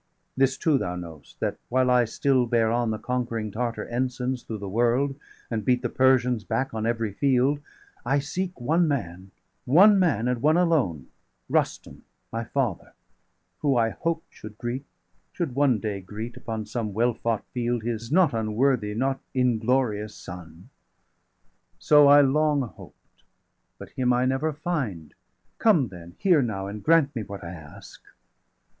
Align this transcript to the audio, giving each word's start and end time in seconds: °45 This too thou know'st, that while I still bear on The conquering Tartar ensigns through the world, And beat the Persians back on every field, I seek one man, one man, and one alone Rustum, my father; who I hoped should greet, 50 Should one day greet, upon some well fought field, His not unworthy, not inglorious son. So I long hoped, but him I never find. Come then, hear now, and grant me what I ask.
°45 0.01 0.07
This 0.37 0.57
too 0.57 0.77
thou 0.79 0.95
know'st, 0.95 1.39
that 1.41 1.57
while 1.69 1.91
I 1.91 2.05
still 2.05 2.47
bear 2.47 2.71
on 2.71 2.89
The 2.89 2.97
conquering 2.97 3.51
Tartar 3.51 3.85
ensigns 3.87 4.41
through 4.41 4.57
the 4.57 4.67
world, 4.67 5.15
And 5.51 5.63
beat 5.63 5.83
the 5.83 5.89
Persians 5.89 6.43
back 6.43 6.73
on 6.73 6.87
every 6.87 7.13
field, 7.13 7.59
I 8.03 8.17
seek 8.17 8.59
one 8.59 8.87
man, 8.87 9.29
one 9.65 9.99
man, 9.99 10.27
and 10.27 10.41
one 10.41 10.57
alone 10.57 11.09
Rustum, 11.49 12.03
my 12.31 12.43
father; 12.43 12.93
who 13.59 13.77
I 13.77 13.91
hoped 13.91 14.33
should 14.33 14.57
greet, 14.57 14.85
50 14.85 14.87
Should 15.33 15.53
one 15.55 15.77
day 15.77 16.01
greet, 16.01 16.35
upon 16.35 16.65
some 16.65 16.93
well 16.95 17.13
fought 17.13 17.45
field, 17.53 17.83
His 17.83 18.11
not 18.11 18.33
unworthy, 18.33 18.95
not 18.95 19.19
inglorious 19.35 20.15
son. 20.15 20.69
So 21.77 22.07
I 22.07 22.21
long 22.21 22.63
hoped, 22.63 23.21
but 23.77 23.91
him 23.91 24.13
I 24.13 24.25
never 24.25 24.51
find. 24.51 25.13
Come 25.59 25.89
then, 25.89 26.15
hear 26.17 26.41
now, 26.41 26.65
and 26.65 26.81
grant 26.83 27.15
me 27.15 27.21
what 27.21 27.43
I 27.43 27.51
ask. 27.53 28.01